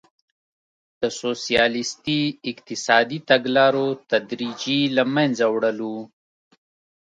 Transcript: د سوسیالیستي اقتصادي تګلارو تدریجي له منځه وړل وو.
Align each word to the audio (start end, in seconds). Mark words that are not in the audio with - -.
د 1.01 1.03
سوسیالیستي 1.21 2.21
اقتصادي 2.51 3.19
تګلارو 3.29 3.87
تدریجي 4.11 4.81
له 4.95 5.03
منځه 5.15 5.45
وړل 5.53 5.79
وو. 5.87 6.01